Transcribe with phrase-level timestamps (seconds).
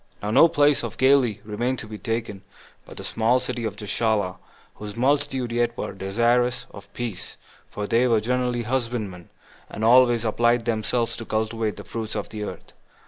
[0.21, 0.33] 1.
[0.33, 2.41] Now no place of Galilee remained to be taken
[2.87, 4.37] but the small city of Gischala,
[4.73, 7.37] whose multitude yet were desirous of peace;
[7.69, 9.29] for they were generally husbandmen,
[9.69, 12.71] and always applied themselves to cultivate the fruits of the earth.